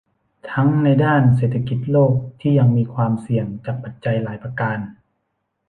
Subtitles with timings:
[0.51, 4.77] ทั้งในด้านเศรษฐกิจโลกที่ยังมีความเสี่ยงจากปัจจัยหลายประการ